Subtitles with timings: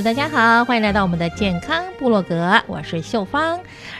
[0.00, 3.58] ！Hello，大家好，欢迎来到我们的健康部落格，我是秀芳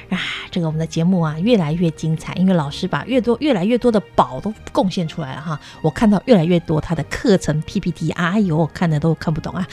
[0.09, 0.19] 啊。
[0.51, 5.61] 这个我们的节目啊，越来越精彩，因为老师把越多越来越多的宝都贡献出来了哈。
[5.83, 9.69] 我看到越来越多他的课程 PPT，哎呦，看的都看不懂啊。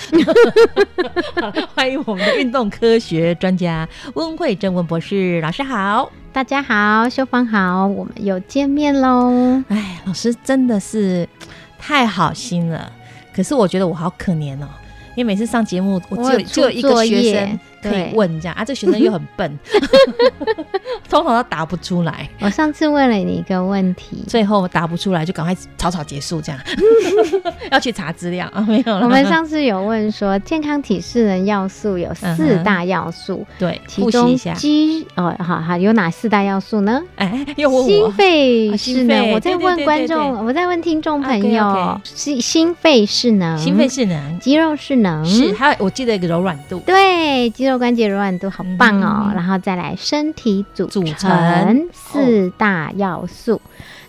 [1.73, 6.11] 欢迎我们的运动科学专家温慧珍温博士，老师好。
[6.33, 9.63] 大家好，秀芳好，我们又见面喽。
[9.69, 11.27] 哎，老师真的是
[11.79, 12.91] 太好心了，
[13.33, 14.67] 可是我觉得我好可怜哦。
[15.17, 19.59] 因为每次上节目，我只有只有一个学生可以问这样啊，这个学生又很笨，
[21.09, 22.29] 通常都答不出来。
[22.39, 26.59] 我上次问了你一个问题，最后答不出来就赶快草草结束，这样。
[27.71, 29.01] 要去查资料啊，没有了。
[29.03, 37.01] 我们上次有问说，健康体适能要素有四大要素，对，其中肌哦，好好有哪四大要素呢？
[37.15, 37.87] 哎，又问我。
[37.87, 45.25] 心肺适能，我在问观众，我在问听众朋友，心心肺适能，心肺适能，肌肉适能。
[45.25, 49.31] 是，还有我记得一个柔软度，对，肌肉关节柔软度好棒哦。
[49.33, 53.61] 然后再来身体组组成四大要素。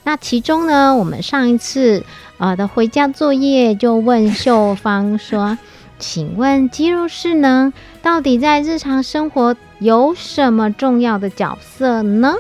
[0.04, 2.04] 那其中呢，我们上一次
[2.38, 5.58] 呃的回家作业就问秀芳说
[5.98, 12.34] ：“请问肌肉适能到底在日常生活有什么重要的角色呢？”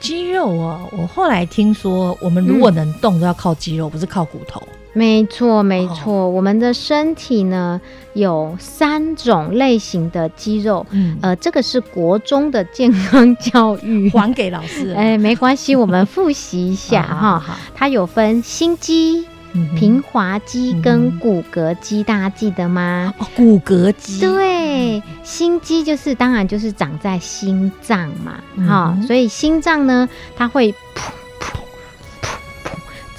[0.00, 4.62] 肌肉哦，我后来听说，我们如果能动，都要靠肌肉，不是靠骨头。
[4.92, 7.80] 没错，没错，我们的身体呢
[8.14, 14.92] 有三种类型的肌肉，嗯，呃，这个是国中的健康教育，还给老师。
[14.98, 17.42] 哎，没关系，我们复习一下哈。
[17.74, 19.24] 它有分心肌、
[19.78, 23.14] 平滑肌跟骨骼肌，大家记得吗？
[23.18, 24.20] 哦，骨骼肌。
[24.20, 30.74] 对，心肌就是当然就是长在心脏嘛，哈，所以心脏呢，它会。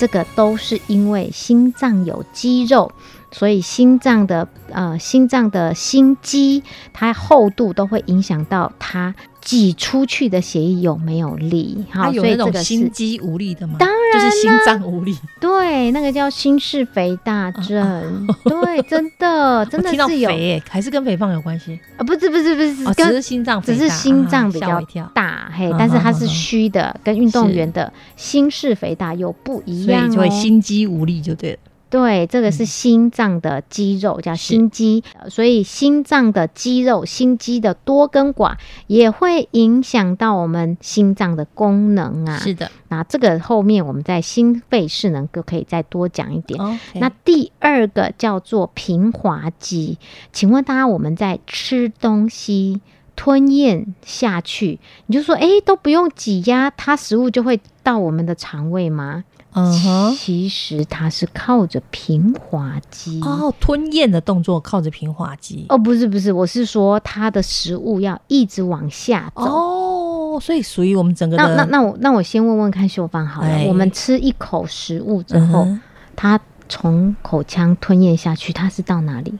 [0.01, 2.91] 这个都是因为心脏有肌肉，
[3.29, 11.83] 所以心脏的呃心脏的心肌，它厚度都会影响到它挤出去的血液有没有力。
[11.89, 13.75] 好，有那种心肌无力的吗？
[13.79, 15.17] 当然，就是心脏无力。
[15.39, 18.27] 对，那个叫心室肥大症。
[18.43, 20.29] 对，真的 真的是有，
[20.69, 22.03] 还是跟肥胖有关系啊？
[22.03, 24.79] 不是不是不是，只是心脏只是心脏比较
[25.13, 31.57] 大，嘿，但是它是虚的，跟运动员的心室肥大又不一样，所以就会心肌无力就对了。
[31.91, 38.55] 对，这个是心脏的肌肉，叫心肌，所以心脏的肌肉、心肌的多跟寡
[38.87, 42.37] 也会影响到我们心脏的功能啊。
[42.37, 46.57] 是的，那这个后面我们在心肺势能就可以再多讲一点。
[46.93, 49.97] 那第二个叫做平滑肌，
[50.31, 52.79] 请问大家我们在吃东西
[53.17, 59.25] 吞咽下去，你就说哎都不用挤压，它食物就会到我们的肠胃吗？
[59.53, 63.19] 嗯哼，其实它是靠着平滑肌。
[63.21, 65.65] 哦，吞咽的动作靠着平滑肌。
[65.69, 69.43] 哦，不是不是，我是说它的食物要一直往下走。
[69.43, 75.67] 哦，所以属于我们整个那那那我那我先问问看秀芳好了，我们吃一口食物之后，
[76.15, 76.39] 它
[76.69, 79.33] 从口腔吞咽下去，它是到哪里？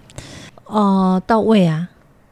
[0.65, 1.87] 哦，到胃啊？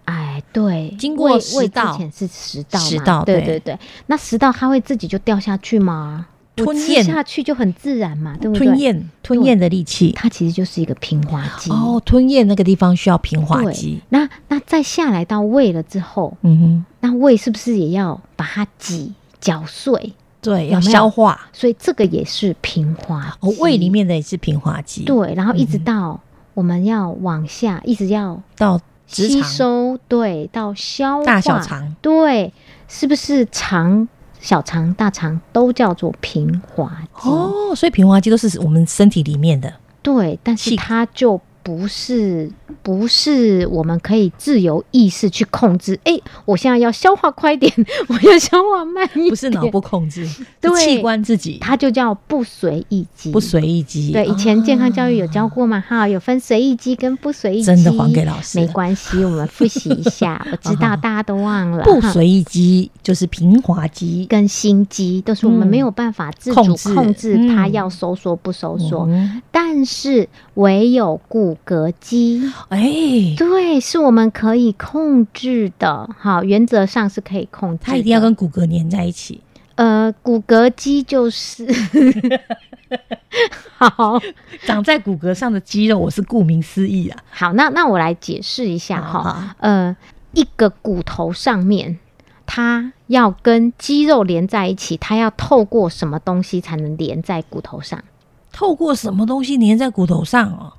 [0.05, 6.25] 哎，对，经过胃之前是食道，食道，对对对，那食道它会自己就掉下去吗？
[6.63, 8.65] 吞咽下去就很自然嘛，对不对？
[8.65, 12.01] 吞咽吞咽的力气，它其实就是一个平滑肌哦。
[12.05, 14.01] 吞咽那个地方需要平滑肌。
[14.09, 20.13] 那那再下来到胃了之后，嗯哼，那胃是不是也要把它挤搅碎？
[20.41, 23.35] 对，要消化，所以这个也是平滑。
[23.41, 25.03] 哦，胃里面的也是平滑肌。
[25.03, 26.17] 对，然后一直到
[26.53, 32.53] 我们要往下，一直要到吸收，对，到消化大小肠，对，
[32.87, 34.07] 是不是肠、
[34.39, 36.91] 小肠、大肠都叫做平滑
[37.21, 37.29] 肌？
[37.29, 39.73] 哦，所以平滑肌都是我们身体里面的。
[40.01, 41.39] 对，但是它就。
[41.61, 42.49] 不是，
[42.81, 45.99] 不是我们可以自由意识去控制。
[46.03, 47.71] 哎，我现在要消化快点，
[48.07, 49.29] 我要消化慢一点。
[49.29, 50.27] 不是脑部控制，
[50.61, 53.31] 对器官自己，它就叫不随意肌。
[53.31, 55.83] 不随意肌，对，以前健康教育有教过嘛？
[55.87, 57.65] 哈，有分随意肌跟不随意肌。
[57.65, 60.45] 真的还给老师，没关系，我们复习一下。
[60.51, 69.07] 我知道大家都忘了，不随意肌就是平滑肌跟心肌，都是我们没有办法自主控制它要收缩不收缩，
[69.51, 72.79] 但是唯有骨骼肌，哎，
[73.37, 77.85] 对，是我们可以控制的，好，原则上是可以控制。
[77.85, 79.41] 它一定要跟骨骼粘在一起。
[79.75, 81.65] 呃，骨骼肌就是
[83.77, 84.19] 好
[84.65, 87.17] 长在骨骼上的肌肉，我是顾名思义啊。
[87.29, 89.55] 好，那那我来解释一下哈。
[89.59, 89.95] 呃，
[90.33, 91.97] 一个骨头上面，
[92.45, 98.03] 它要跟肌肉连在一起，它要透过什么东西才能连在骨头上？
[98.51, 100.73] 透过什么东西连在骨头上哦？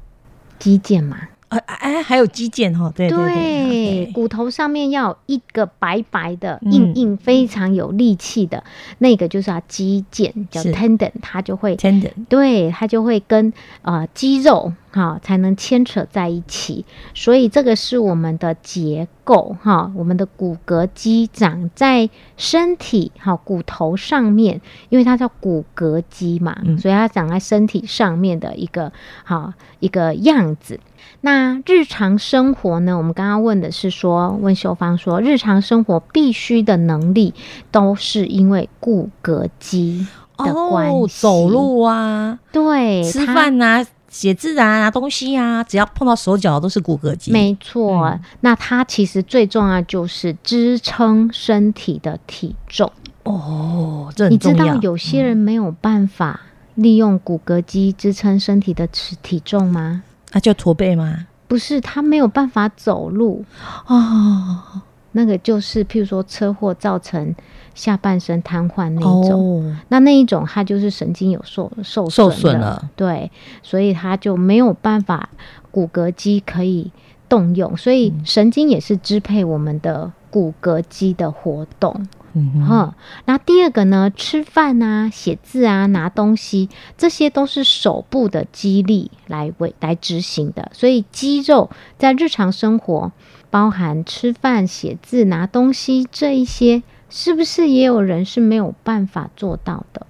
[0.59, 1.17] 肌腱嘛，
[1.50, 8.64] 哎哎，还有肌腱哈，对对对，骨头上面要一个白白的、硬硬、非常有力气的
[8.99, 13.52] 那个，就是啊肌腱，叫 tendon，它就会 tendon，对，它就会跟
[13.82, 14.73] 呃肌肉。
[14.93, 19.93] 哈，才能牵扯在一起，所以这个是我们的结构哈。
[19.94, 28.93] 我们的骨骼肌长在身体哈骨头上面，因为它叫骨骼肌嘛，所以它长在身体上面的一个
[29.23, 30.81] 好一个样子。
[31.20, 32.97] 那日常生活呢？
[32.97, 37.35] 我们刚刚问的是说，问秀芳说，日常生活必须的能力
[37.70, 40.06] 都是因为骨骼肌
[40.38, 43.87] 的关系，走路啊，对，吃饭啊。
[44.11, 47.31] 写字啊，拿东西啊，只要碰到手脚都是骨骼肌。
[47.31, 52.91] 没错，那它其实最重要就是支撑身体的体重。
[53.23, 56.41] 哦，这你知道有些人没有办法
[56.75, 60.02] 利用骨骼肌支撑身体的体体重吗？
[60.32, 61.27] 那叫驼背吗？
[61.49, 63.44] 不是，他没有办法走路。
[63.87, 64.82] 哦，
[65.12, 67.35] 那个就是，譬如说车祸造成。
[67.73, 73.31] 下半身瘫痪那一种，那那一种他就是神经有受受受损了，对，
[73.62, 75.31] 所以他就没有办法
[75.71, 76.91] 骨骼肌可以
[77.29, 81.94] 动用，所以神经也是支配我们的骨骼肌的活动。
[81.97, 82.94] 嗯哼，
[83.25, 93.12] 那第二个呢，吃饭啊、写字啊、拿东西，这些都是手部的肌力来为来执行的，所以肌肉在日常生活，
[93.50, 96.82] 包含吃饭、写字、拿东西这一些。
[97.12, 100.06] 是不是也有人是没有办法做到的？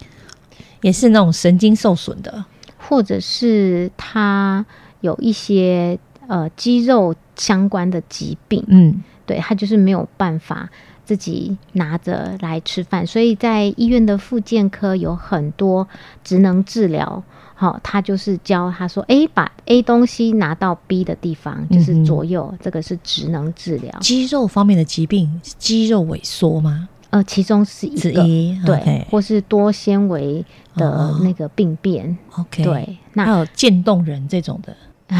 [0.83, 2.45] 也是那种神经受损的，
[2.77, 4.67] 或者是他
[5.01, 10.69] 有一些呃肌肉相关的疾病，嗯，对他就是没有办法
[11.11, 15.89] 自己拿着来吃饭，所以在医院的复健科有很多
[16.23, 17.21] 职能治疗。
[17.57, 23.93] 好，他就是教他说：“哎，把 A 东西拿到 B 的地方，就是左右，这个是职能治疗。
[24.01, 26.89] 肌肉方面的疾病，肌肉萎缩吗？
[27.11, 28.23] 呃，其中是一个，
[28.65, 30.45] 对，或是多纤维
[30.77, 32.17] 的那个病变。
[32.37, 34.77] OK，对，那还有渐冻人这种的。”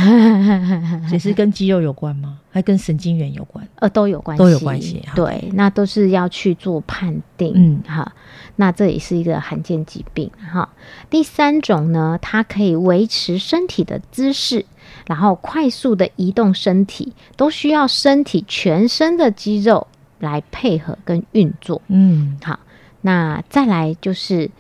[1.11, 2.39] 也是跟肌肉有关吗？
[2.51, 3.67] 还跟神经元有关？
[3.77, 5.03] 呃，都有关系，都有关系。
[5.15, 7.53] 对，那都是要去做判定。
[7.55, 8.13] 嗯，哈，
[8.57, 10.31] 那这也是一个罕见疾病。
[10.53, 10.69] 哈，
[11.09, 14.67] 第三种呢，它可以维持身体的姿势，
[15.07, 19.87] 然后快速的移动身体，都需要身体全身的肌肉
[20.19, 21.81] 来配合跟运作。
[21.89, 22.59] 嗯，好，
[23.01, 24.51] 那再来就是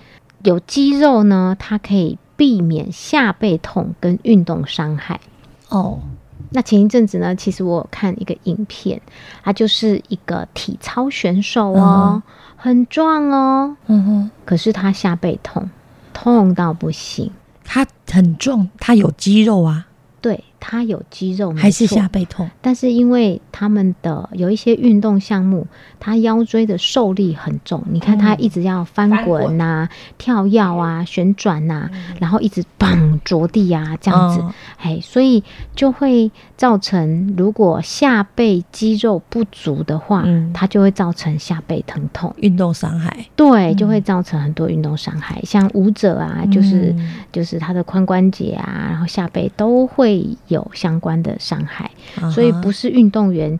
[0.45, 2.19] 有肌肉呢，它可以。
[2.41, 5.21] 避免下背痛跟运动伤害
[5.69, 6.01] 哦。
[6.50, 9.00] 那前一阵子呢，其实我有看一个影片，
[9.42, 12.23] 他就是一个体操选手哦，
[12.57, 15.71] 很壮哦，嗯哼，可是他下背痛，
[16.12, 17.30] 痛到不行。
[17.64, 19.87] 他很壮，他有肌肉啊，
[20.21, 22.49] 对，他有肌肉，还是下背痛？
[22.61, 25.67] 但是因为他们的有一些运动项目，
[25.99, 29.88] 他腰椎的受力很重，你看他一直要翻滚呐、
[30.19, 31.88] 跳跃啊、旋转呐，
[32.21, 34.45] 然后一直砰着地啊这样子，
[34.76, 35.43] 哎，所以
[35.75, 43.25] 就会造成如果下背肌肉不足的话，它就会造成下背疼痛、运动伤害。
[43.35, 46.95] 对，就会造成很多运动伤害，像舞者啊，就是
[47.33, 50.26] 就是他的髋关节啊，然后下背都会。
[50.50, 51.90] 有相关的伤害，
[52.30, 53.59] 所以不是运动员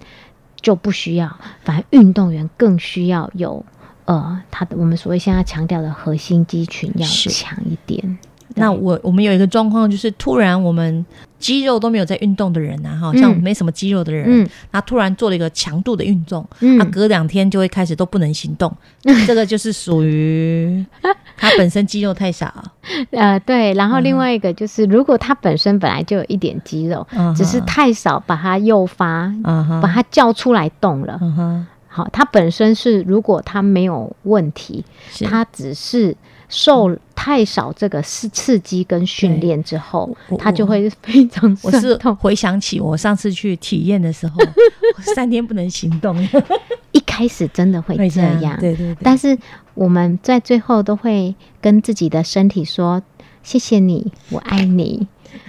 [0.61, 3.64] 就不需要，反而运动员更需要有
[4.04, 8.18] 呃，他的我们所谓现在强调的核心肌群要强一点。
[8.56, 11.06] 那我我们有一个状况，就是突然我们
[11.38, 16.44] 肌肉都没有在运动的人呐，哈，像没什么肌肉的人，他突然做了一个强度的运动，
[16.76, 18.76] 他隔两天就会开始都不能行动，
[19.25, 20.85] 这个就是属于
[21.40, 22.52] 他本身肌肉太少。
[23.11, 23.73] 呃，对。
[23.75, 27.04] 然后另外一个就是，如果他本身本来就有一点肌肉，
[27.35, 29.32] 只是太少把它诱发，
[29.82, 31.18] 把它叫出来动了。
[31.88, 34.85] 好，他本身是如果他没有问题，
[35.28, 36.16] 他只是。
[36.52, 36.90] 受
[37.23, 44.41] 太少这个是刺激跟训练之后，他就会非常我是回想起我上次去体验的时候，
[45.15, 46.17] 三天不能行动。
[46.93, 48.97] 一开始真的会这样，对对。
[49.03, 49.37] 但是
[49.75, 53.03] 我们在最后都会跟自己的身体说
[53.45, 55.07] ：“谢谢你，我爱你，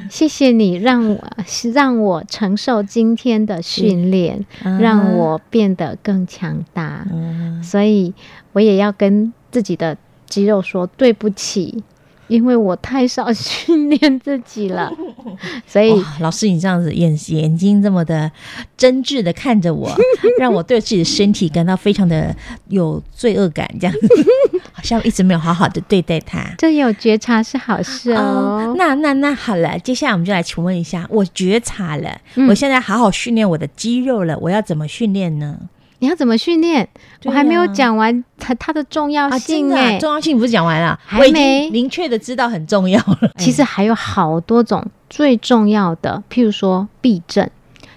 [0.09, 1.23] 谢谢你让我
[1.73, 7.07] 让我承受今天的训练，让我变得更强大。”
[7.63, 8.13] 所以
[8.51, 9.97] 我也要跟自己的。
[10.31, 11.83] 肌肉说：“对不起，
[12.29, 14.89] 因为我太少训练自己了。
[15.67, 18.31] ”所以老师，你这样子眼眼睛这么的
[18.77, 19.93] 真挚的看着我，
[20.39, 22.33] 让我对自己的身体感到非常的
[22.69, 24.07] 有罪恶感，这样子
[24.71, 26.41] 好像一直没有好好的对待它。
[26.57, 28.73] 这有觉察是好事哦。
[28.77, 35.57] 那那那好了，接下来我们就来请问一下，我觉察了，我现在好好训练我的肌肉了，我要怎么训练呢？
[36.01, 36.87] 你要怎么训练？
[37.25, 40.99] 我还没有讲完它它的重要性哎，重要性不是讲完了？
[41.05, 43.31] 还没明确的知道很重要了。
[43.37, 47.49] 其实还有好多种最重要的，譬如说避震。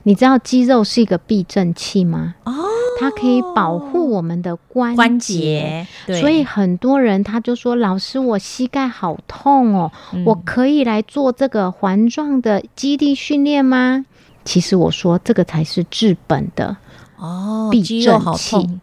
[0.03, 2.35] 你知道肌肉是一个避震器吗？
[2.45, 2.53] 哦，
[3.01, 5.87] 它可以保护我们的关关节。
[6.07, 9.91] 所以很多人他就说：“老师，我膝盖好痛哦，
[10.27, 14.05] 我可以来做这个环状的肌力训练吗？”
[14.45, 16.77] 其实我说这个才是治本的。
[17.17, 18.81] 哦，肌肉好痛，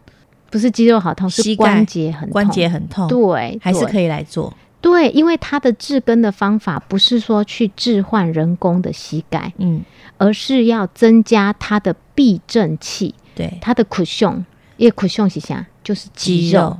[0.50, 3.06] 不是肌肉好痛，是关节很关节很痛。
[3.08, 4.52] 对，还是可以来做。
[4.80, 9.82] 对，因为它的治根的方法不是说去置换人工的膝盖，嗯，
[10.18, 13.14] 而是要增加它的避震器。
[13.34, 14.44] 对，它的 cushion，
[14.76, 15.64] 因为 cushion 是啥？
[15.84, 16.76] 就是肌肉。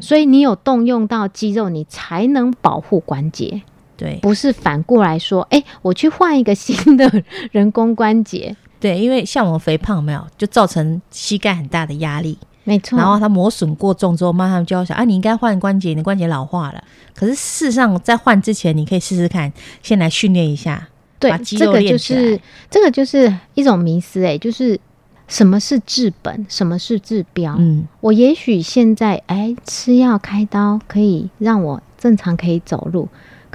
[0.00, 3.62] 所以你有动用到肌肉，你才能保护关节。
[3.96, 8.56] 对，不是反过来说，哎，我去换一个新的 人工关节。
[8.80, 12.98] 对，因为像我们肥胖没有，就造成膝盖很大的压力，没错。
[12.98, 16.82] 然后它磨损过重之后，慢慢就要想啊，你应该换关节，你的关节老化了。
[17.14, 24.78] 可是事实上，在换之前，你可以试试看，先来训练一下，对，这个就是这个就是一种迷思，哎，就是
[25.26, 27.56] 什么是治本，什么是治标？
[27.58, 33.08] 嗯，我也许现在哎吃药开刀可以让我正常可以走路。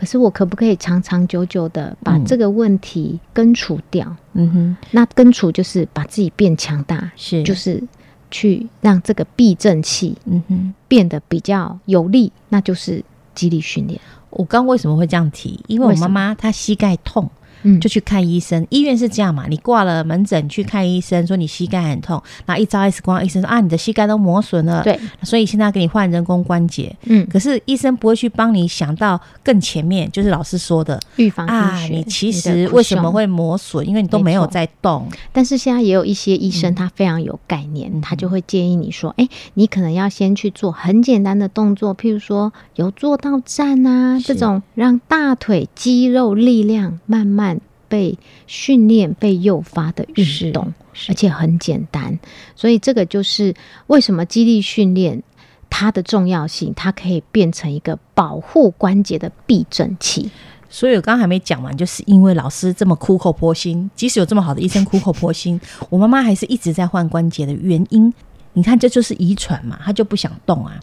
[0.03, 4.13] 可是我可不可以长长久久的把这个问题根除掉？
[4.33, 7.81] 嗯哼，那根除就是把自己变强大，是就是
[8.29, 13.01] 去让这个避震器，嗯哼，变得比较有力，那就是
[13.33, 13.97] 肌力训练。
[14.29, 15.57] 我刚为什么会这样提？
[15.67, 17.31] 因为我妈妈她膝盖痛。
[17.79, 19.45] 就去看医生，医院是这样嘛？
[19.47, 26.95] 你挂了门诊去看医生，说你膝盖很痛，然后一照 X 光，医生说啊，你的膝盖都磨损了，对，所以现在给你换人工关节。
[27.05, 33.87] 嗯，可是医生不会去帮你想到更前面，就是老师说的预防啊，你其实为什么会磨损？
[33.87, 35.07] 因为你都没有在动。
[35.31, 47.52] 但是现在也有一些医生，他非常有概念，他就会建议你说，哎，你可能要先去做很简单的动作，譬如说由坐到站啊这种，让大腿肌肉力量慢慢。
[47.93, 50.73] 被训练、被诱发的运动，
[51.07, 52.17] 而且很简单，
[52.55, 53.53] 所以这个就是
[53.85, 55.21] 为什么肌力训练
[55.69, 60.31] 它的重要性，它可以变成一个保护关节的避震器。
[60.71, 68.11] 所以我刚刚还没讲完，就是因为老师这么苦口婆心，即使有这么好的医生苦口婆心， 我妈妈还是一直在换关节的原因。
[68.53, 70.79] 你看，这就是遗传嘛，她就不想动啊。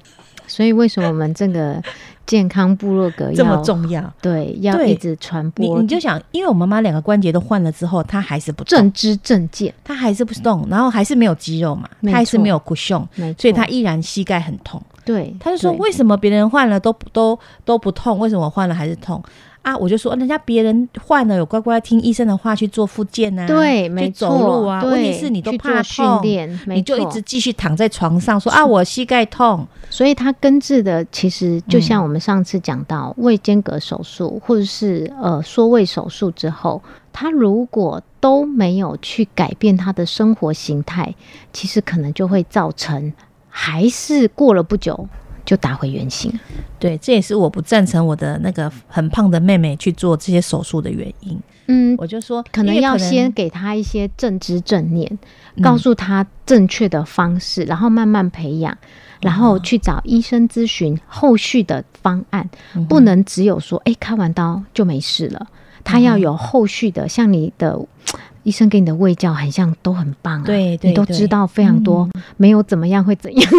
[0.50, 1.83] 所以为什么我们这个？
[2.26, 5.78] 健康部落格 这么重要，对，要一直传播。
[5.78, 13.04] 你你就想，因为我妈妈两个关节都换了之后，她还是不正知正见，她还是不动，然后还是没有肌肉嘛，她还是没有骨胸，
[13.37, 14.80] 所以她依然膝盖很痛。
[15.04, 19.21] 对，她就说为什么别人换了都都都不痛，为什么我换了还是痛
[19.62, 24.83] 啊，我就说人家别人换了有乖乖听医生的话去做复健啊，对，没走路啊。
[24.83, 26.21] 问题是你都怕痛，
[26.67, 29.67] 你就一直继续躺在床上说啊，我膝盖痛。
[29.90, 36.81] 所以它根治的其实就像我们上次讲到胃间隔手术或者是呃缩胃手术之后，
[37.12, 41.14] 他如果都没有去改变他的生活形态，
[41.52, 43.12] 其实可能就会造成
[43.49, 45.09] 还是过了不久。
[45.50, 46.33] 就打回原形，
[46.78, 51.37] 对，这也是我不赞成我的那个很胖的妹妹去做这些手术的原因。
[51.66, 55.19] 嗯，我就说可能要先给她一些正知正念，
[55.61, 58.78] 告诉她正确的方式，然后慢慢培养，
[59.23, 62.49] 然后去找医生咨询后续的方案，
[62.88, 65.49] 不能只有说哎开完刀就没事了，
[65.83, 67.76] 他要有后续的，像你的。
[68.42, 73.50] 医生给你的胃教很像都很棒啊，对，你都知道非常多，没有怎么样会怎样，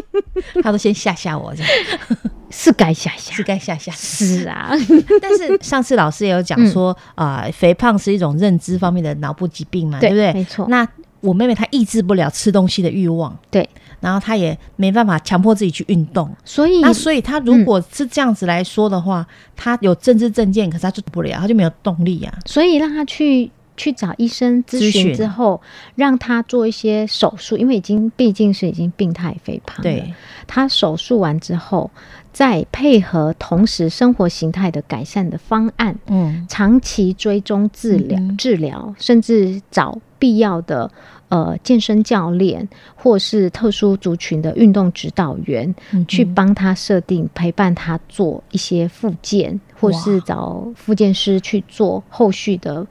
[0.62, 1.70] 他都先吓吓我，这样。
[2.48, 4.70] 是该吓吓，是该吓吓，是啊。
[5.20, 10.32] 但是上次老师也有讲说啊，肥胖是一种认知方面的脑部疾病嘛，对不对？
[10.32, 10.66] 没错。
[10.68, 10.86] 那
[11.20, 13.68] 我妹妹她抑制不了吃东西的欲望，对，
[14.00, 19.26] 然后她也没办法强迫自己去运动，所以那所以她如果是这样子来说的话，
[19.56, 22.32] 她有政治证件，可是她做不了，她就没有动力啊。
[22.46, 23.50] 所以让她去。
[23.76, 25.60] 去找医生咨询之后，
[25.94, 29.82] 让他做一些手术，因为已经毕竟是已经病态肥胖。
[29.82, 30.12] 对，
[30.46, 31.90] 他手术完之后，
[32.32, 40.90] 再配合同时生活形态的改善的方案，嗯，长期追踪治疗治疗，甚至找必要的
[41.28, 45.74] 呃健身教练或是特殊族群的运动指导员，
[46.06, 52.86] 去帮他设定陪伴他做一些复健，或是找复健师去做后续的。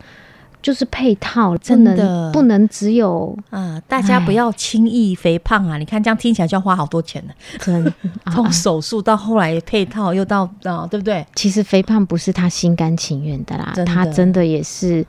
[0.65, 3.79] 就是配套，真的不能只有啊！
[3.88, 5.77] 大家不要轻易肥胖啊！
[5.77, 7.34] 你看这样听起来就要花好多钱呢。
[7.60, 7.93] 真
[8.34, 11.24] 从手术到后来配套，又到啊，对不对？
[11.36, 15.05] 其实肥胖不是他心甘情愿的啦，他真的也是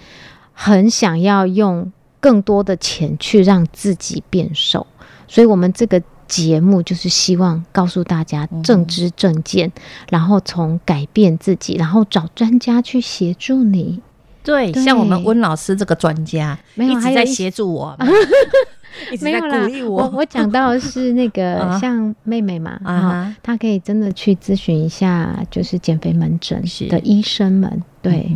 [0.52, 4.86] 很想要用更多的钱去让自己变瘦。
[5.26, 9.72] 所以我们这个节目就是希望告诉大家正知正见，
[10.10, 14.02] 然后从改变自己，然后找专家去协助你。
[14.46, 17.98] 对，像我们温老师这个专家，一直在协助我，
[19.10, 20.08] 一直在鼓励我。
[20.14, 27.82] 我讲到的是那个 像妹妹嘛，啊，她可以真的去咨询一下，就是减肥门诊的医生们。
[28.00, 28.30] 对，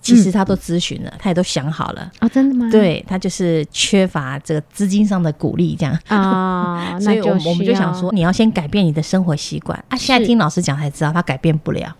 [0.00, 2.10] 其实她都咨询了，她也都想好了。
[2.18, 2.68] 啊，真的吗？
[2.72, 5.96] 对她就是缺乏这个资金上的鼓励，这样。
[6.08, 9.78] 啊，所以我我们就想说，你要先改变你的生活习惯。
[9.88, 9.96] 啊。
[9.96, 11.94] 现在听老师讲才知道，她改变不了，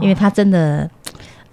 [0.00, 0.88] 因为她真的。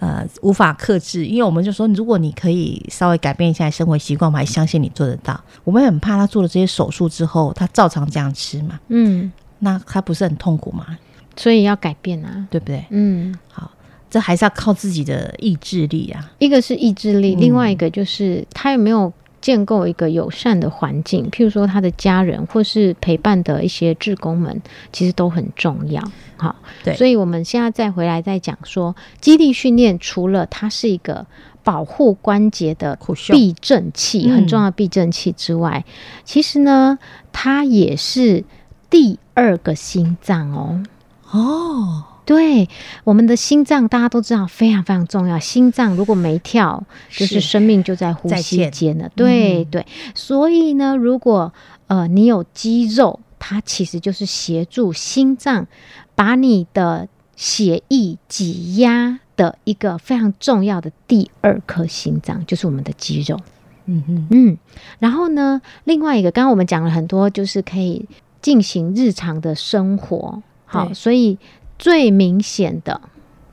[0.02, 5.40] 呃，无法克制，因为我们就说，如果你可以稍微改变一下生活习惯，我还相信你做得到。
[5.64, 10.98] 我们很怕他做了这些手术之后，他照常这样吃嘛，嗯，那他不是很痛苦吗？
[11.36, 12.84] 所以要改变啊，对不对？
[12.90, 13.70] 嗯，好，
[14.10, 16.32] 这还是要靠自己的意志力啊。
[16.40, 19.14] 一个是意志力，另外一个就是他有没有。
[19.41, 24.62] 建构一个友善的环境，譬如说他的家人或是陪伴的一些志工们，
[24.93, 26.01] 其实都很重要。
[26.38, 31.25] 好，对，所以我们现在再回来再讲说，基地训练除了它是一个
[31.63, 32.97] 保护关节的
[33.32, 35.84] 避震器，很重要的避震器之外，
[36.23, 36.97] 其实呢，
[37.32, 38.43] 它也是
[38.89, 40.84] 第二个心脏哦。
[41.32, 42.04] 哦。
[42.32, 42.70] 对，
[43.04, 45.38] 我们的心脏大家都知道非常非常重要。
[45.38, 49.12] 心脏如果没跳，就是生命就在呼吸间了。
[49.13, 51.54] 对对，所以呢，如果
[51.88, 55.67] 呃你有肌肉，它其实就是协助心脏
[56.15, 63.38] 把你的血液挤压的一个非常重要的第二颗心脏，就是我们的肌肉。
[63.88, 64.58] 嗯嗯嗯。
[65.00, 68.08] 然后呢，另外一个，刚刚我们讲了很多，就是可以
[68.41, 70.41] 进行日常的生活。
[70.63, 71.38] 好，所以。
[71.82, 73.02] 最明显的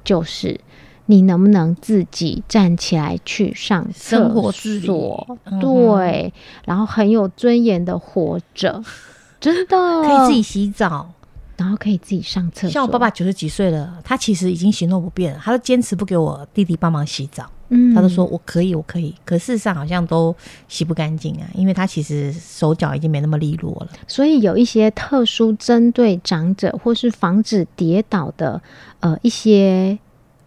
[0.04, 0.60] 就是
[1.06, 4.28] 你能不能自己站起来去上厕
[4.60, 5.38] 所？
[5.58, 6.34] 对，
[6.66, 8.84] 然后很有尊严的活着，
[9.40, 11.10] 真的可以自己洗澡，
[11.56, 12.70] 然后可以自己上厕所。
[12.70, 17.50] 像我爸爸九十几岁了，他其实已经行动不便，他都坚持不给我弟弟帮忙洗澡。
[17.70, 20.34] 嗯，他都说我可以，我可以，可事实上好像都
[20.68, 23.88] 洗不干净啊，因为他其实手脚已经没那么利落了。
[24.06, 28.60] 所以有一些特殊针对长者或是防止跌倒的
[29.00, 29.98] 呃一些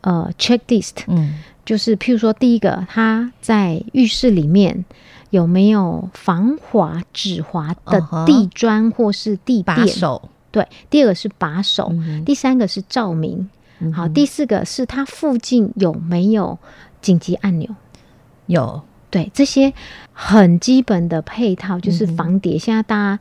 [0.02, 4.84] 呃 checklist，嗯，就是譬如说第一个他在浴室里面
[5.30, 11.94] 有没有防滑止滑的地砖或是地把手，对，第二个是把手，
[12.26, 13.48] 第三个是照明，
[13.94, 16.58] 好，第四个是它附近有没有。
[17.02, 17.76] 紧急按钮
[18.46, 19.74] 有对这些
[20.14, 22.58] 很基本的配套，就是防跌。
[22.58, 23.20] 现在大家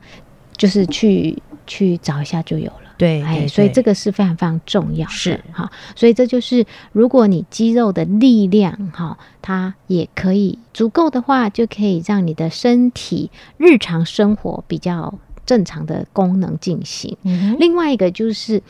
[0.55, 2.95] 就是去去找一下就有了。
[2.97, 5.71] 对，哎，所以这个是非常非常重要的，是哈。
[5.95, 17.17] 所以这就是如果你肌肉的力量哈，它也可以足够的话，就可以让你的身体日常生活比较正常的功能进行。
[17.59, 18.61] 另外一个就是。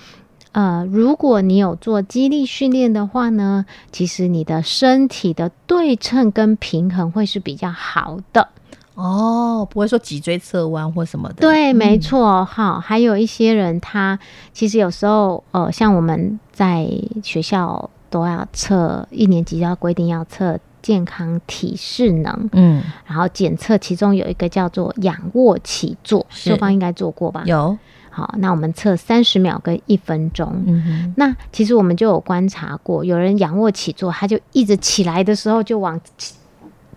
[0.54, 8.50] 呃，如果你有做肌力训练的话呢，其实你的身体的对称跟平衡会是比较好的
[8.96, 11.36] 哦，不会说脊椎侧弯或什么的。
[11.36, 12.80] 对，没错，哈。
[12.80, 14.20] 还有一些人，他
[14.52, 16.86] 其实有时候，呃，像我们在
[17.24, 27.44] 学校都要测，一年级要规定要测健康体适能，嗯，然后检测其中有一个叫做仰卧起坐，秀芳应该做过吧？
[27.46, 27.78] 有。
[28.14, 30.54] 好，那我们测三十秒跟一分钟。
[30.68, 36.00] 嗯哼，那其实我们就有观察过，有人仰卧起坐，他就一直起来的时候就往，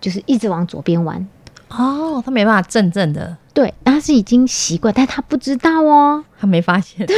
[0.01, 1.25] 就是一直往左边弯。
[1.69, 3.35] 哦，他没办法正正的。
[3.55, 7.07] 对，他是已经习惯，但他不知道哦，他没发现。
[7.07, 7.15] 对。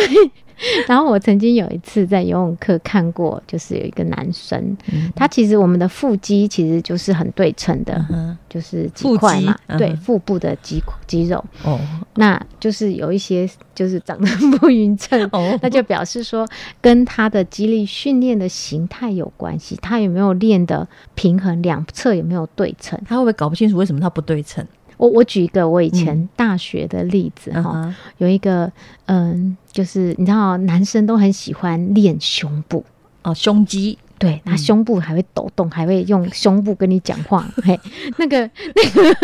[0.88, 4.76] 然后我曾经有一次在游泳课看过，就是有一个男生，
[5.16, 8.04] 他其实我们的腹肌其实就是很对称的，
[8.50, 11.46] 就是几块嘛，对，腹部的肌肌肉。
[11.64, 11.80] 哦，
[12.16, 15.30] 那就是有一些就是长得不匀称，
[15.62, 16.48] 那就表示说
[16.82, 23.00] 跟他的肌力训练的形态有关系，他有没有练的平衡，两侧有没有对称？
[23.08, 24.66] 他会不会搞不清楚为什么他不对称？
[24.98, 28.72] 我我举一个我以前大学的例子哈，有一个
[29.06, 32.84] 嗯，就是你知道男生都很喜欢练胸部。
[33.24, 37.78] 哦，胸肌，对他胸部还会抖动，还会用胸部跟你讲话，嘿，
[38.18, 38.40] 那个
[38.74, 39.16] 那个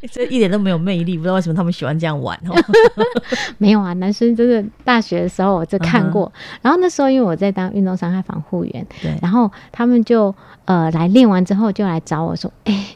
[0.10, 2.54] 这一点都没有魅力，不知道为什么他们喜欢这样玩哦。
[3.58, 6.32] 没有啊，男生真的大学的时候我就看过，
[6.62, 12.86] 然后那时候因为我在当运动伤害防护员，对，然后他们就呃来练完之后就来找我说，哎。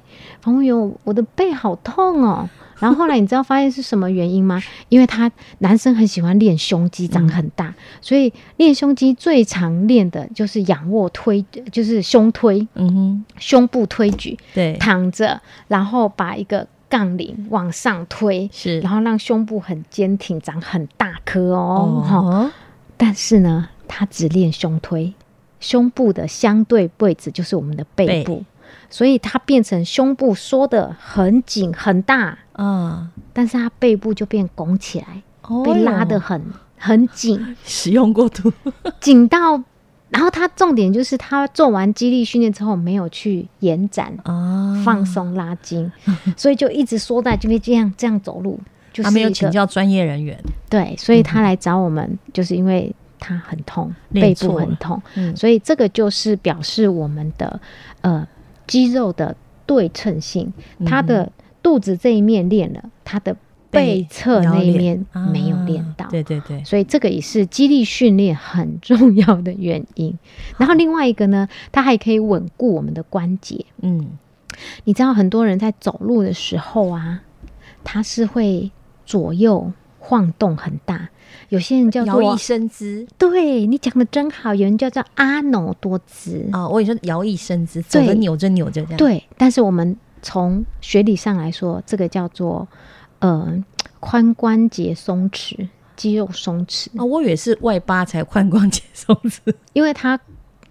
[0.46, 2.48] 朋友，员，我的背好痛哦。
[2.78, 4.62] 然后后来你知道发现是什么原因吗？
[4.90, 5.30] 因为他
[5.61, 22.04] 男生很喜欢练胸肌，长很大，所以练胸肌最常练的就是仰卧推，就是胸推，嗯哼，胸部推举，对，躺着，然后把一个杠铃往上推，是，然后让胸部很坚挺，长很大颗哦。
[22.06, 22.52] 哈，
[22.98, 25.14] 但是呢，他只练胸推，
[25.61, 28.44] 胸部的相对位置就是我们的背部。
[28.88, 35.22] 所以它变成胸部缩的很紧很大，嗯，但是它背部就变拱起来，
[35.64, 36.40] 被拉的很
[36.79, 37.57] 很紧。
[37.64, 38.52] 使用过度，
[39.00, 39.62] 紧到，
[40.11, 45.90] 然后他重点就是他做完肌力训练之后没有去延展啊，放松拉筋，
[46.37, 48.59] 所以就一直缩在这边这样这样走路。
[49.02, 50.38] 他没有请教专业人员，
[50.70, 55.02] 对，所以他来找我们，就是因为他很痛，背部很痛，
[55.37, 57.61] 所以这个就是表示我们的
[58.00, 58.26] 呃。
[58.66, 60.52] 肌肉的对称性，
[60.85, 61.31] 他的
[61.62, 63.37] 肚子这一面练了，他的
[63.70, 66.07] 背侧那一面没有练到。
[66.09, 70.16] 对对对，所以这个也是肌力训练很重要的原因。
[70.57, 73.66] 然后另外一个呢，它还可以稳固我们的关节。
[73.83, 74.11] 嗯，
[74.85, 77.22] 你知道很多人在走路的时候啊，
[77.85, 78.70] 他是会
[79.05, 79.72] 左右
[80.07, 81.09] 晃动很大。
[81.49, 84.55] 有些人叫做摇曳身姿，对你讲的真好。
[84.55, 88.97] 有人叫做阿耨多姿啊，我也说摇曳身姿，走着扭着扭着这样。
[88.97, 92.66] 对，但是我们从学理上来说，这个叫做
[93.19, 93.64] 呃
[94.01, 97.05] 髋关节松弛，肌肉松弛啊。
[97.05, 100.19] 我以为是外八才髋关节松弛，因为他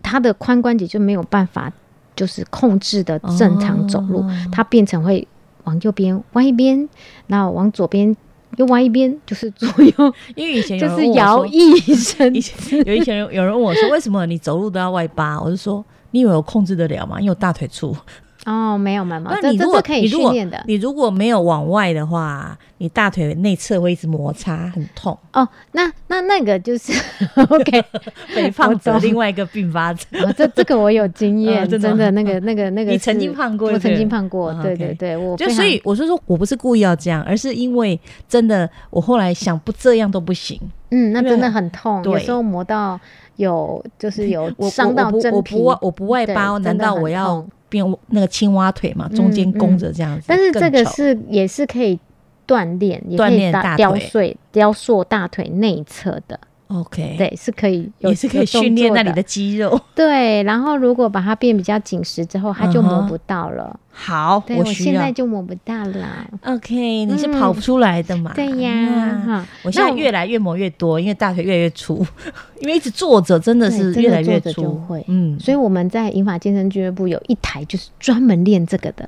[0.02, 1.71] 他的髋关节就没有办法
[2.15, 5.28] 就是控制的正常走路，它变成会
[5.65, 6.88] 往右边弯一边，
[7.28, 8.15] 然后往左边。
[8.58, 12.34] 又歪一边，就是左右， 因为以前就是摇曳身。
[12.36, 17.20] 以前有以前有人问我说：“为什么你走路都要外八？”我就说：“你以为我控制得了吗？
[17.20, 17.96] 因为我大腿粗。”
[18.45, 25.17] 哦，没有没有，那你如果可以训练的，你如果没有往外的话，你大腿内侧会一直摩擦，很痛。
[25.34, 26.93] 哦，那那那个就是
[27.49, 27.84] OK，
[28.27, 30.08] 肥胖者另外一个并发症。
[30.38, 40.62] 这这个我有经 验，真的那个那个那个， 你曾经胖过，我曾经胖过，对对对，我就所以我是说我不是故意要这样，而是因为真的，我后来想不这样都不行。
[40.91, 42.99] 嗯，那真的很痛，有时候磨到
[43.38, 45.55] 有就是有伤到真皮。
[45.58, 47.43] 我不我不外包，难道我要？
[47.75, 51.99] 变那个青蛙腿嘛，中间弓着这样子，但是这个是也是可以
[52.47, 54.19] 锻炼，锻炼大雕塑、
[54.53, 56.39] 雕塑大腿内侧的。
[56.67, 59.80] OK，对，是可以，也是可以训练那里的肌肉。
[59.93, 63.80] 对，然后如果把它变比较紧实之后，它就磨不到了。
[63.91, 66.28] 好，我现在就磨不到了。
[66.43, 68.34] OK，你是跑不出来的嘛？
[68.34, 72.06] 对呀，哈，我现在越来越磨越多，因为大腿越来越粗，
[72.60, 74.82] 因为一直坐着真的是越来越粗。
[75.08, 79.08] 嗯，所以我们在银发健身俱乐部有一台就是专门练这个的。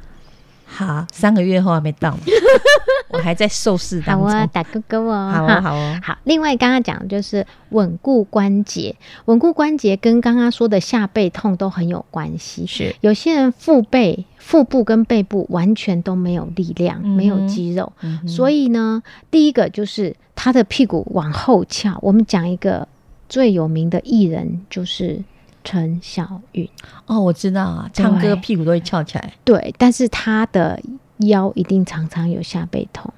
[0.78, 2.16] 好，三个月后还没到，
[3.10, 4.30] 我还在受试当中。
[4.30, 5.32] 好啊，打勾勾哦。
[5.34, 6.00] 好哦，好哦。
[6.04, 12.68] 好，另外刚刚讲就是稳固关节，稳固关节跟刚刚说的下背痛都很有关系。
[12.68, 17.92] 是，有些人腹背、腹部跟背部完全都没有力量，没有肌肉，
[18.28, 21.98] 所以呢，第一个就是他的屁股往后翘。
[22.04, 22.88] 我们讲一个
[23.28, 25.24] 最有名的艺人，就是。
[25.68, 26.66] 陈小云
[27.08, 29.34] 哦，我知道啊，唱歌屁股都会翘起来。
[29.44, 30.82] 对，但是他的
[31.18, 33.14] 腰一定常常有下背痛，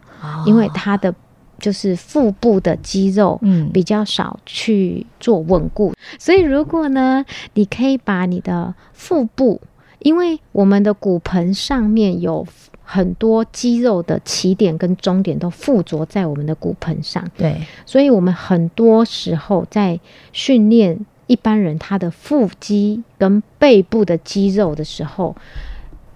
[0.47, 1.13] 因为他的
[1.59, 5.93] 就是腹部的肌肉嗯比较少去做稳固。
[6.17, 9.61] 所以如果呢，你可以把你的腹部，
[9.99, 12.47] 因为我们的骨盆上面有
[12.83, 19.99] 很多肌肉的起点跟终点都附着在我们的骨盆上，对，所以我们很多时候在
[20.33, 21.05] 训练。
[21.29, 25.35] 一般人他的腹肌跟背部的肌肉的时候，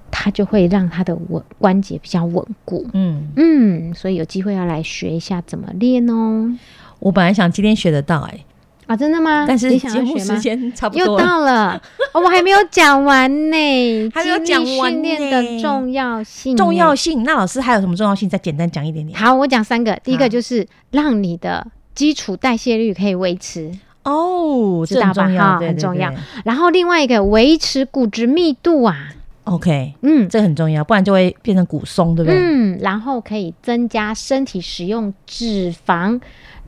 [0.09, 2.83] 他就会让他的稳关节比较稳固。
[2.93, 6.51] 嗯嗯，所以有机会要来学一下怎么练哦。
[6.97, 8.39] 我本来想今天学得到，哎
[8.87, 9.45] 啊，真的吗？
[9.47, 11.79] 但是节目时间差不多又到了，
[12.13, 13.55] 我还没有讲完呢。
[14.15, 17.23] 还没有讲完训练的重要性，重要性。
[17.23, 18.27] 那老师还有什么重要性？
[18.27, 19.17] 再简单讲一点点。
[19.17, 19.95] 好，我讲三个。
[20.03, 23.71] 第一个就是让你的基础代谢率可以维持。
[24.03, 25.27] 哦，知道吧？
[25.29, 26.11] 哈，很重要。
[26.43, 29.09] 然后另外一个维持骨质密度啊
[29.45, 32.37] ，OK，嗯，这很重要，不然就会变成骨松，对不对？
[32.37, 36.19] 嗯，然后可以增加身体使用脂肪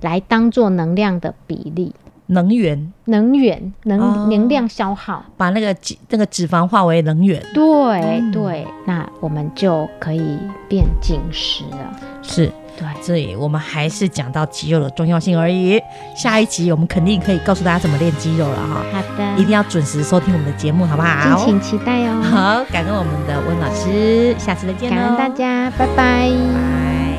[0.02, 1.94] 来当做能量的比例，
[2.28, 7.42] 能源，能源，能能量消耗，把那个脂那个脂肪化为能源。
[7.54, 10.38] 对对，那我们就可以
[10.70, 12.00] 变紧实了。
[12.22, 12.52] 是。
[12.78, 15.82] 对，所以我们还是讲到肌肉的重要性而已。
[16.16, 18.84] 下一集我们肯定可以告诉大家怎么练肌肉了哈。
[18.92, 21.38] 好的，一定要准时收听我们的节目，好不好？
[21.38, 22.22] 敬请期待哦。
[22.22, 26.30] 好，感恩我们的温老师，下次再见感恩大家，拜拜。
[26.30, 27.18] 拜。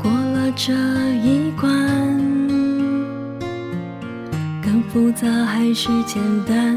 [0.00, 0.72] 过了这
[1.16, 1.70] 一关，
[4.62, 6.76] 更复杂还是简单？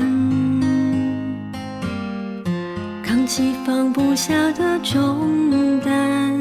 [3.03, 6.36] 扛起放不下的重担。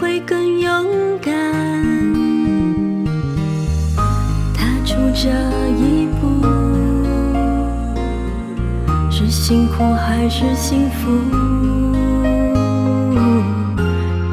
[0.00, 1.30] 会更勇敢，
[4.54, 5.28] 踏出这
[5.76, 6.42] 一步，
[9.10, 11.10] 是辛苦还是幸福？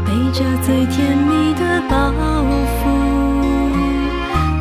[0.06, 2.13] 背着最甜蜜的包
[2.80, 2.88] 袱，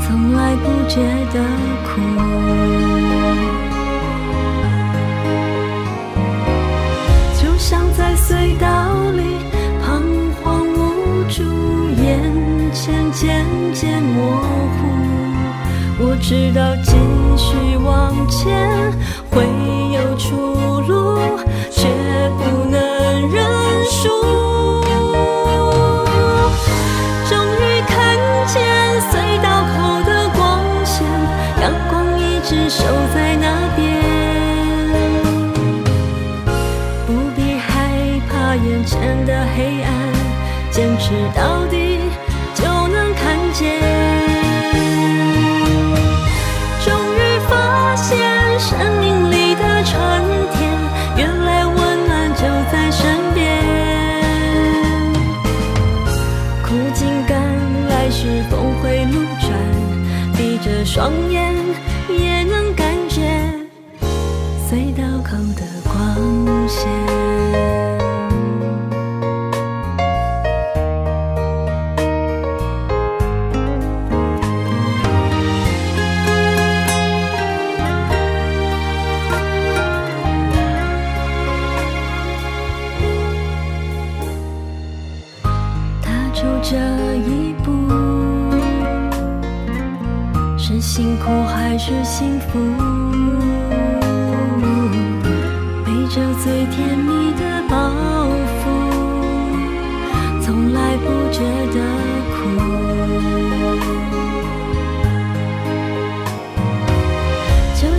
[0.01, 1.01] 从来不觉
[1.33, 1.41] 得
[1.85, 2.26] 苦。
[13.87, 14.43] 渐模
[14.75, 14.79] 糊，
[16.01, 16.91] 我知道继
[17.37, 18.93] 续往前
[19.31, 19.47] 会
[19.95, 20.35] 有出
[20.81, 21.17] 路，
[21.71, 21.87] 却
[22.37, 22.75] 不能
[23.31, 23.47] 认
[23.89, 24.09] 输。
[27.29, 27.95] 终于看
[28.49, 28.55] 见
[29.07, 30.45] 隧道口的光
[30.85, 31.07] 线，
[31.63, 32.83] 阳光一直守
[33.15, 33.47] 在那
[33.77, 33.79] 边，
[37.07, 37.71] 不必害
[38.29, 39.89] 怕眼前的黑暗，
[40.73, 41.56] 坚持到
[60.97, 61.56] 双眼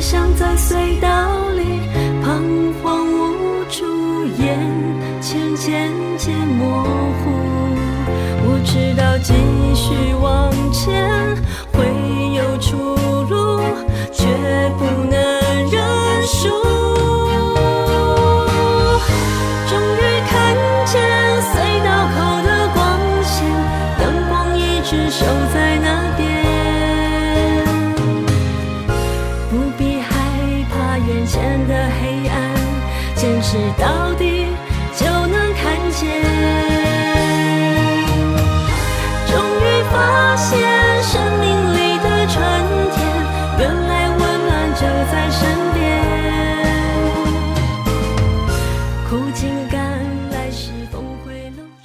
[0.09, 1.81] 像在隧道里
[2.23, 3.83] 彷徨无助，
[4.41, 4.57] 眼
[5.19, 7.29] 前渐渐模糊。
[8.45, 9.33] 我知道继
[9.75, 11.35] 续往前。